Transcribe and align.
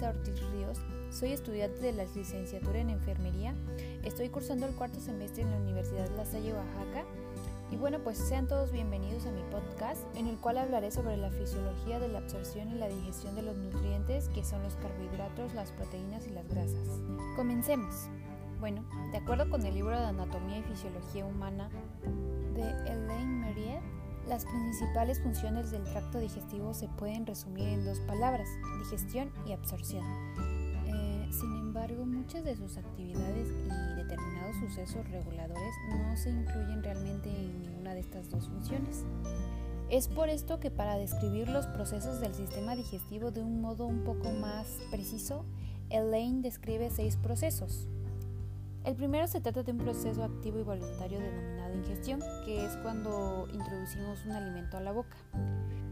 Luisa 0.00 0.18
Ortiz 0.18 0.40
Ríos, 0.52 0.78
soy 1.10 1.32
estudiante 1.32 1.78
de 1.80 1.92
la 1.92 2.04
licenciatura 2.04 2.78
en 2.78 2.88
enfermería, 2.88 3.54
estoy 4.02 4.30
cursando 4.30 4.66
el 4.66 4.74
cuarto 4.74 4.98
semestre 4.98 5.42
en 5.42 5.50
la 5.50 5.58
Universidad 5.58 6.08
La 6.16 6.24
Salle, 6.24 6.54
Oaxaca. 6.54 7.04
Y 7.70 7.76
bueno, 7.76 7.98
pues 8.02 8.16
sean 8.16 8.48
todos 8.48 8.72
bienvenidos 8.72 9.26
a 9.26 9.30
mi 9.30 9.42
podcast, 9.50 10.02
en 10.16 10.26
el 10.26 10.38
cual 10.38 10.56
hablaré 10.56 10.90
sobre 10.90 11.18
la 11.18 11.30
fisiología 11.30 12.00
de 12.00 12.08
la 12.08 12.20
absorción 12.20 12.70
y 12.70 12.76
la 12.76 12.88
digestión 12.88 13.34
de 13.34 13.42
los 13.42 13.58
nutrientes, 13.58 14.30
que 14.30 14.42
son 14.42 14.62
los 14.62 14.74
carbohidratos, 14.76 15.52
las 15.52 15.70
proteínas 15.72 16.26
y 16.26 16.30
las 16.30 16.48
grasas. 16.48 16.88
Comencemos. 17.36 18.08
Bueno, 18.58 18.82
de 19.12 19.18
acuerdo 19.18 19.50
con 19.50 19.66
el 19.66 19.74
libro 19.74 19.98
de 19.98 20.06
Anatomía 20.06 20.58
y 20.58 20.62
Fisiología 20.62 21.26
Humana 21.26 21.68
de 22.54 22.69
las 24.30 24.44
principales 24.44 25.20
funciones 25.20 25.72
del 25.72 25.82
tracto 25.82 26.20
digestivo 26.20 26.72
se 26.72 26.86
pueden 26.86 27.26
resumir 27.26 27.66
en 27.66 27.84
dos 27.84 27.98
palabras, 27.98 28.48
digestión 28.78 29.32
y 29.44 29.52
absorción. 29.52 30.04
Eh, 30.86 31.28
sin 31.32 31.52
embargo, 31.56 32.06
muchas 32.06 32.44
de 32.44 32.54
sus 32.54 32.76
actividades 32.76 33.48
y 33.48 33.96
determinados 33.96 34.56
sucesos 34.60 35.10
reguladores 35.10 35.74
no 35.88 36.16
se 36.16 36.30
incluyen 36.30 36.80
realmente 36.80 37.28
en 37.28 37.60
ninguna 37.60 37.92
de 37.92 38.00
estas 38.00 38.30
dos 38.30 38.48
funciones. 38.48 39.04
Es 39.90 40.06
por 40.06 40.28
esto 40.28 40.60
que 40.60 40.70
para 40.70 40.96
describir 40.96 41.48
los 41.48 41.66
procesos 41.66 42.20
del 42.20 42.32
sistema 42.32 42.76
digestivo 42.76 43.32
de 43.32 43.42
un 43.42 43.60
modo 43.60 43.86
un 43.86 44.04
poco 44.04 44.30
más 44.30 44.78
preciso, 44.92 45.44
Elaine 45.90 46.40
describe 46.40 46.88
seis 46.90 47.16
procesos. 47.16 47.88
El 48.82 48.96
primero 48.96 49.26
se 49.26 49.42
trata 49.42 49.62
de 49.62 49.72
un 49.72 49.78
proceso 49.78 50.24
activo 50.24 50.58
y 50.58 50.62
voluntario 50.62 51.20
denominado 51.20 51.74
ingestión, 51.74 52.20
que 52.46 52.64
es 52.64 52.76
cuando 52.78 53.46
introducimos 53.52 54.24
un 54.24 54.32
alimento 54.32 54.78
a 54.78 54.80
la 54.80 54.92
boca. 54.92 55.16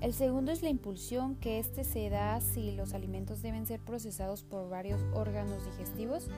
El 0.00 0.14
segundo 0.14 0.50
es 0.50 0.62
la 0.62 0.70
impulsión, 0.70 1.36
que 1.36 1.58
este 1.58 1.84
se 1.84 2.08
da 2.08 2.40
si 2.40 2.72
los 2.72 2.94
alimentos 2.94 3.42
deben 3.42 3.66
ser 3.66 3.80
procesados 3.80 4.44
por 4.44 4.70
varios 4.70 4.98
órganos 5.12 5.62
digestivos. 5.66 6.28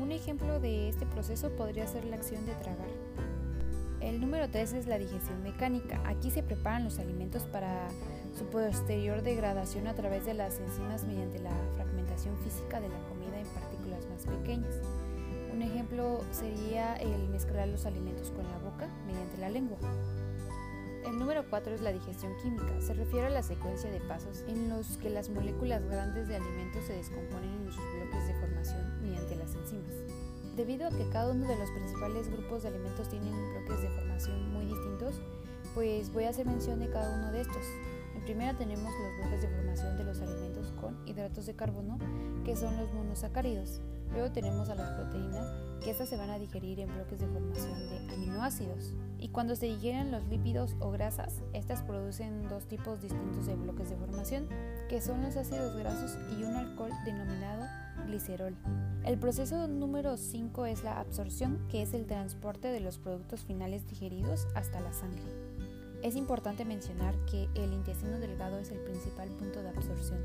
Un 0.00 0.10
ejemplo 0.10 0.58
de 0.58 0.88
este 0.88 1.04
proceso 1.04 1.50
podría 1.50 1.86
ser 1.86 2.06
la 2.06 2.16
acción 2.16 2.46
de 2.46 2.54
tragar. 2.54 2.88
El 4.00 4.22
número 4.22 4.48
3 4.48 4.72
es 4.72 4.86
la 4.86 4.98
digestión 4.98 5.42
mecánica. 5.42 6.02
Aquí 6.06 6.30
se 6.30 6.42
preparan 6.42 6.82
los 6.82 6.98
alimentos 6.98 7.42
para 7.42 7.88
su 8.36 8.46
posterior 8.46 9.20
degradación 9.20 9.86
a 9.86 9.94
través 9.94 10.24
de 10.24 10.32
las 10.32 10.58
enzimas 10.58 11.04
mediante 11.04 11.40
la 11.40 11.52
fragmentación 11.74 12.38
física 12.38 12.80
de 12.80 12.88
la 12.88 12.98
comida 13.06 13.38
en 13.38 13.46
partículas 13.48 14.06
más 14.06 14.24
pequeñas. 14.24 14.80
Un 15.62 15.68
ejemplo 15.68 16.24
sería 16.32 16.96
el 16.96 17.28
mezclar 17.28 17.68
los 17.68 17.86
alimentos 17.86 18.32
con 18.32 18.42
la 18.42 18.58
boca 18.58 18.88
mediante 19.06 19.38
la 19.38 19.48
lengua. 19.48 19.78
El 21.06 21.16
número 21.16 21.44
4 21.48 21.74
es 21.74 21.80
la 21.80 21.92
digestión 21.92 22.32
química. 22.42 22.80
Se 22.80 22.94
refiere 22.94 23.28
a 23.28 23.30
la 23.30 23.44
secuencia 23.44 23.88
de 23.88 24.00
pasos 24.00 24.42
en 24.48 24.68
los 24.68 24.96
que 24.96 25.08
las 25.08 25.28
moléculas 25.28 25.84
grandes 25.86 26.26
de 26.26 26.34
alimentos 26.34 26.84
se 26.84 26.94
descomponen 26.94 27.62
en 27.62 27.70
sus 27.70 27.84
bloques 27.94 28.26
de 28.26 28.34
formación 28.40 29.02
mediante 29.02 29.36
las 29.36 29.54
enzimas. 29.54 29.94
Debido 30.56 30.88
a 30.88 30.90
que 30.90 31.08
cada 31.10 31.30
uno 31.30 31.46
de 31.46 31.56
los 31.56 31.70
principales 31.70 32.28
grupos 32.28 32.64
de 32.64 32.68
alimentos 32.70 33.08
tienen 33.08 33.32
bloques 33.52 33.82
de 33.82 33.88
formación 33.90 34.52
muy 34.52 34.64
distintos, 34.64 35.20
pues 35.76 36.12
voy 36.12 36.24
a 36.24 36.30
hacer 36.30 36.44
mención 36.44 36.80
de 36.80 36.90
cada 36.90 37.14
uno 37.20 37.30
de 37.30 37.42
estos. 37.42 37.64
En 38.16 38.22
primera 38.22 38.58
tenemos 38.58 38.92
los 38.92 39.16
bloques 39.20 39.42
de 39.42 39.48
formación 39.48 39.96
de 39.96 40.04
los 40.04 40.20
alimentos 40.20 40.72
con 40.80 40.98
hidratos 41.06 41.46
de 41.46 41.54
carbono, 41.54 41.98
que 42.44 42.56
son 42.56 42.76
los 42.76 42.92
monosacáridos. 42.92 43.80
Luego 44.12 44.30
tenemos 44.30 44.68
a 44.68 44.74
las 44.74 44.90
proteínas, 44.90 45.46
que 45.82 45.90
estas 45.90 46.08
se 46.08 46.16
van 46.16 46.30
a 46.30 46.38
digerir 46.38 46.80
en 46.80 46.94
bloques 46.94 47.18
de 47.18 47.26
formación 47.26 47.88
de 47.88 48.14
aminoácidos. 48.14 48.92
Y 49.18 49.28
cuando 49.28 49.56
se 49.56 49.66
digieren 49.66 50.10
los 50.10 50.24
lípidos 50.28 50.76
o 50.80 50.90
grasas, 50.90 51.42
estas 51.52 51.82
producen 51.82 52.48
dos 52.48 52.66
tipos 52.66 53.00
distintos 53.00 53.46
de 53.46 53.56
bloques 53.56 53.90
de 53.90 53.96
formación, 53.96 54.48
que 54.88 55.00
son 55.00 55.22
los 55.22 55.36
ácidos 55.36 55.76
grasos 55.76 56.18
y 56.30 56.42
un 56.42 56.54
alcohol 56.54 56.92
denominado 57.04 57.64
glicerol. 58.06 58.56
El 59.04 59.18
proceso 59.18 59.66
número 59.66 60.16
5 60.16 60.66
es 60.66 60.84
la 60.84 61.00
absorción, 61.00 61.66
que 61.68 61.82
es 61.82 61.94
el 61.94 62.06
transporte 62.06 62.68
de 62.68 62.80
los 62.80 62.98
productos 62.98 63.44
finales 63.44 63.86
digeridos 63.88 64.46
hasta 64.54 64.80
la 64.80 64.92
sangre. 64.92 65.22
Es 66.02 66.16
importante 66.16 66.64
mencionar 66.64 67.14
que 67.26 67.48
el 67.54 67.72
intestino 67.72 68.18
delgado 68.18 68.58
es 68.58 68.70
el 68.70 68.78
principal 68.78 69.28
punto 69.30 69.62
de 69.62 69.68
absorción. 69.68 70.18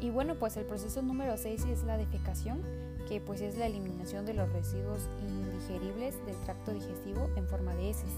Y 0.00 0.10
bueno, 0.10 0.36
pues 0.36 0.56
el 0.56 0.64
proceso 0.64 1.02
número 1.02 1.36
6 1.36 1.64
es 1.64 1.82
la 1.84 1.96
defecación, 1.96 2.62
que 3.08 3.20
pues 3.20 3.40
es 3.40 3.58
la 3.58 3.66
eliminación 3.66 4.26
de 4.26 4.34
los 4.34 4.52
residuos 4.52 5.08
indigeribles 5.20 6.14
del 6.24 6.36
tracto 6.44 6.72
digestivo 6.72 7.28
en 7.36 7.48
forma 7.48 7.74
de 7.74 7.90
heces. 7.90 8.12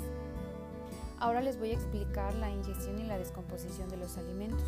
Ahora 1.18 1.40
les 1.40 1.58
voy 1.58 1.70
a 1.70 1.74
explicar 1.74 2.34
la 2.34 2.50
ingestión 2.50 2.98
y 2.98 3.04
la 3.04 3.18
descomposición 3.18 3.88
de 3.88 3.96
los 3.96 4.18
alimentos. 4.18 4.64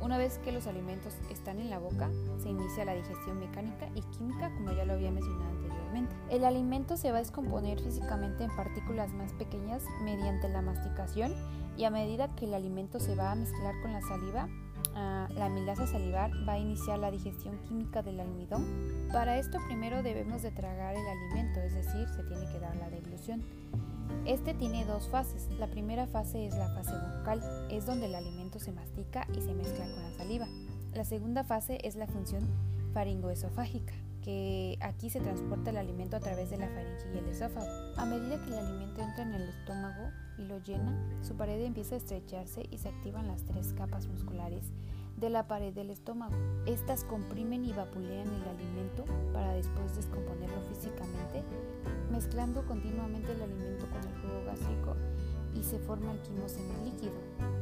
Una 0.00 0.18
vez 0.18 0.38
que 0.38 0.50
los 0.50 0.66
alimentos 0.66 1.14
están 1.30 1.60
en 1.60 1.70
la 1.70 1.78
boca, 1.78 2.10
se 2.42 2.48
inicia 2.48 2.84
la 2.84 2.94
digestión 2.94 3.38
mecánica 3.38 3.88
y 3.94 4.00
química, 4.16 4.52
como 4.54 4.72
ya 4.72 4.84
lo 4.84 4.94
había 4.94 5.12
mencionado 5.12 5.50
anteriormente. 5.50 6.14
El 6.28 6.44
alimento 6.44 6.96
se 6.96 7.12
va 7.12 7.18
a 7.18 7.20
descomponer 7.20 7.78
físicamente 7.80 8.42
en 8.42 8.56
partículas 8.56 9.12
más 9.12 9.32
pequeñas 9.34 9.84
mediante 10.02 10.48
la 10.48 10.60
masticación 10.60 11.34
y 11.76 11.84
a 11.84 11.90
medida 11.90 12.34
que 12.34 12.46
el 12.46 12.54
alimento 12.54 12.98
se 12.98 13.14
va 13.14 13.30
a 13.30 13.36
mezclar 13.36 13.74
con 13.82 13.92
la 13.92 14.02
saliva, 14.02 14.48
Ah, 14.94 15.28
la 15.36 15.46
amilasa 15.46 15.86
salivar 15.86 16.30
va 16.46 16.54
a 16.54 16.58
iniciar 16.58 16.98
la 16.98 17.10
digestión 17.10 17.58
química 17.68 18.02
del 18.02 18.20
almidón. 18.20 18.66
Para 19.12 19.38
esto 19.38 19.58
primero 19.66 20.02
debemos 20.02 20.42
de 20.42 20.50
tragar 20.50 20.94
el 20.94 21.06
alimento, 21.06 21.60
es 21.60 21.74
decir, 21.74 22.06
se 22.08 22.22
tiene 22.24 22.46
que 22.52 22.58
dar 22.58 22.76
la 22.76 22.90
deglución. 22.90 23.42
Este 24.26 24.54
tiene 24.54 24.84
dos 24.84 25.08
fases. 25.08 25.48
La 25.58 25.66
primera 25.66 26.06
fase 26.06 26.46
es 26.46 26.54
la 26.54 26.68
fase 26.68 26.92
bucal, 26.92 27.42
es 27.70 27.86
donde 27.86 28.06
el 28.06 28.14
alimento 28.14 28.58
se 28.58 28.72
mastica 28.72 29.26
y 29.36 29.40
se 29.40 29.54
mezcla 29.54 29.84
con 29.84 30.02
la 30.02 30.12
saliva. 30.12 30.46
La 30.94 31.04
segunda 31.04 31.42
fase 31.42 31.78
es 31.82 31.96
la 31.96 32.06
función 32.06 32.46
faringoesofágica, 32.92 33.94
que 34.22 34.78
aquí 34.80 35.08
se 35.08 35.20
transporta 35.20 35.70
el 35.70 35.78
alimento 35.78 36.16
a 36.16 36.20
través 36.20 36.50
de 36.50 36.58
la 36.58 36.68
faringe 36.68 37.14
y 37.14 37.18
el 37.18 37.28
esófago. 37.28 37.66
A 37.96 38.04
medida 38.04 38.40
que 38.42 38.50
el 38.50 38.58
alimento 38.58 39.00
entra 39.00 39.22
en 39.22 39.34
el 39.34 39.48
estómago 39.48 40.10
y 40.38 40.44
lo 40.44 40.58
llena, 40.58 40.94
su 41.22 41.34
pared 41.34 41.60
empieza 41.64 41.94
a 41.94 41.98
estrecharse 41.98 42.66
y 42.70 42.78
se 42.78 42.90
activan 42.90 43.26
las 43.26 43.42
tres 43.44 43.72
capas 43.72 44.06
musculares 44.06 44.70
de 45.22 45.30
la 45.30 45.46
pared 45.46 45.72
del 45.72 45.90
estómago. 45.90 46.34
Estas 46.66 47.04
comprimen 47.04 47.64
y 47.64 47.72
vapulean 47.72 48.26
el 48.26 48.48
alimento 48.48 49.04
para 49.32 49.52
después 49.52 49.94
descomponerlo 49.94 50.60
físicamente, 50.62 51.44
mezclando 52.10 52.66
continuamente 52.66 53.30
el 53.30 53.42
alimento 53.42 53.86
con 53.86 54.02
el 54.02 54.20
jugo 54.20 54.44
gástrico 54.44 54.96
y 55.54 55.62
se 55.62 55.78
forma 55.78 56.10
el 56.10 56.18
quimo 56.22 56.48
semilíquido. 56.48 57.12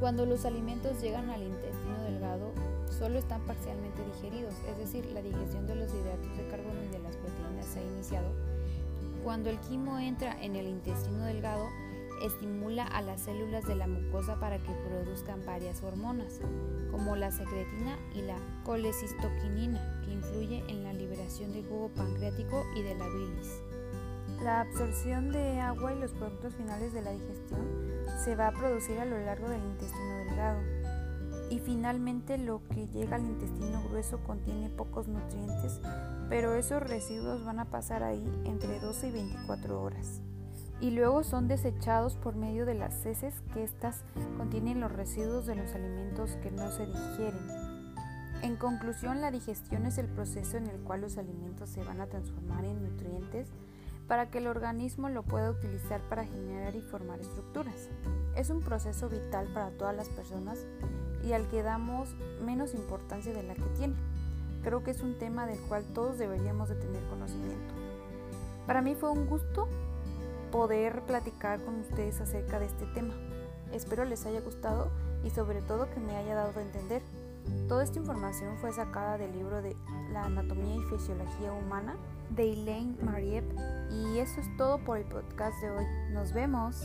Cuando 0.00 0.24
los 0.24 0.46
alimentos 0.46 1.02
llegan 1.02 1.28
al 1.28 1.42
intestino 1.42 2.02
delgado, 2.04 2.50
solo 2.98 3.18
están 3.18 3.42
parcialmente 3.42 4.02
digeridos, 4.06 4.54
es 4.66 4.78
decir, 4.78 5.04
la 5.12 5.20
digestión 5.20 5.66
de 5.66 5.74
los 5.76 5.92
hidratos 5.92 6.34
de 6.38 6.48
carbono 6.48 6.82
y 6.82 6.88
de 6.88 7.00
las 7.00 7.16
proteínas 7.16 7.66
se 7.66 7.80
ha 7.80 7.84
iniciado. 7.84 8.32
Cuando 9.22 9.50
el 9.50 9.58
quimo 9.60 9.98
entra 9.98 10.34
en 10.42 10.56
el 10.56 10.66
intestino 10.66 11.26
delgado, 11.26 11.68
estimula 12.20 12.84
a 12.84 13.02
las 13.02 13.22
células 13.22 13.64
de 13.66 13.74
la 13.74 13.86
mucosa 13.86 14.38
para 14.38 14.58
que 14.58 14.72
produzcan 14.72 15.44
varias 15.46 15.82
hormonas, 15.82 16.40
como 16.90 17.16
la 17.16 17.30
secretina 17.30 17.98
y 18.14 18.22
la 18.22 18.36
colecistoquinina, 18.64 20.02
que 20.04 20.12
influye 20.12 20.64
en 20.68 20.84
la 20.84 20.92
liberación 20.92 21.52
del 21.52 21.66
jugo 21.66 21.88
pancreático 21.90 22.64
y 22.76 22.82
de 22.82 22.94
la 22.94 23.08
bilis. 23.08 23.60
La 24.42 24.60
absorción 24.60 25.32
de 25.32 25.60
agua 25.60 25.92
y 25.92 25.98
los 25.98 26.12
productos 26.12 26.54
finales 26.54 26.92
de 26.92 27.02
la 27.02 27.10
digestión 27.10 27.60
se 28.24 28.36
va 28.36 28.48
a 28.48 28.52
producir 28.52 28.98
a 28.98 29.04
lo 29.04 29.18
largo 29.18 29.48
del 29.48 29.62
intestino 29.62 30.16
delgado. 30.24 30.60
Y 31.50 31.58
finalmente 31.58 32.38
lo 32.38 32.62
que 32.68 32.86
llega 32.88 33.16
al 33.16 33.24
intestino 33.24 33.82
grueso 33.88 34.18
contiene 34.24 34.70
pocos 34.70 35.08
nutrientes, 35.08 35.80
pero 36.28 36.54
esos 36.54 36.82
residuos 36.82 37.44
van 37.44 37.58
a 37.58 37.70
pasar 37.70 38.02
ahí 38.02 38.24
entre 38.44 38.78
12 38.78 39.08
y 39.08 39.10
24 39.10 39.82
horas 39.82 40.22
y 40.80 40.90
luego 40.90 41.24
son 41.24 41.48
desechados 41.48 42.16
por 42.16 42.36
medio 42.36 42.64
de 42.64 42.74
las 42.74 43.04
heces 43.04 43.34
que 43.52 43.62
éstas 43.62 44.02
contienen 44.36 44.80
los 44.80 44.90
residuos 44.90 45.46
de 45.46 45.54
los 45.54 45.74
alimentos 45.74 46.36
que 46.42 46.50
no 46.50 46.70
se 46.70 46.86
digieren. 46.86 47.46
En 48.42 48.56
conclusión, 48.56 49.20
la 49.20 49.30
digestión 49.30 49.84
es 49.84 49.98
el 49.98 50.06
proceso 50.06 50.56
en 50.56 50.66
el 50.66 50.80
cual 50.80 51.02
los 51.02 51.18
alimentos 51.18 51.68
se 51.68 51.84
van 51.84 52.00
a 52.00 52.06
transformar 52.06 52.64
en 52.64 52.82
nutrientes 52.82 53.48
para 54.08 54.30
que 54.30 54.38
el 54.38 54.46
organismo 54.46 55.10
lo 55.10 55.22
pueda 55.22 55.50
utilizar 55.50 56.00
para 56.08 56.24
generar 56.24 56.74
y 56.74 56.80
formar 56.80 57.20
estructuras. 57.20 57.90
Es 58.34 58.48
un 58.48 58.62
proceso 58.62 59.10
vital 59.10 59.48
para 59.52 59.70
todas 59.70 59.94
las 59.94 60.08
personas 60.08 60.66
y 61.22 61.32
al 61.32 61.46
que 61.48 61.62
damos 61.62 62.08
menos 62.42 62.74
importancia 62.74 63.34
de 63.34 63.42
la 63.42 63.54
que 63.54 63.68
tiene. 63.76 63.94
Creo 64.62 64.82
que 64.82 64.92
es 64.92 65.02
un 65.02 65.18
tema 65.18 65.46
del 65.46 65.60
cual 65.60 65.84
todos 65.94 66.18
deberíamos 66.18 66.70
de 66.70 66.76
tener 66.76 67.02
conocimiento. 67.04 67.74
Para 68.66 68.82
mí 68.82 68.94
fue 68.94 69.10
un 69.10 69.26
gusto 69.26 69.68
poder 70.50 71.02
platicar 71.02 71.60
con 71.60 71.80
ustedes 71.80 72.20
acerca 72.20 72.58
de 72.58 72.66
este 72.66 72.86
tema. 72.86 73.14
Espero 73.72 74.04
les 74.04 74.26
haya 74.26 74.40
gustado 74.40 74.90
y 75.24 75.30
sobre 75.30 75.62
todo 75.62 75.90
que 75.90 76.00
me 76.00 76.16
haya 76.16 76.34
dado 76.34 76.58
a 76.58 76.62
entender. 76.62 77.02
Toda 77.68 77.84
esta 77.84 77.98
información 77.98 78.58
fue 78.58 78.72
sacada 78.72 79.16
del 79.16 79.32
libro 79.32 79.62
de 79.62 79.76
La 80.12 80.24
anatomía 80.24 80.76
y 80.76 80.82
fisiología 80.90 81.52
humana 81.52 81.96
de 82.30 82.52
Elaine 82.52 82.96
Mariep 83.02 83.44
y 83.90 84.18
eso 84.18 84.40
es 84.40 84.56
todo 84.56 84.78
por 84.78 84.98
el 84.98 85.04
podcast 85.04 85.60
de 85.62 85.70
hoy. 85.70 85.84
Nos 86.12 86.32
vemos. 86.32 86.84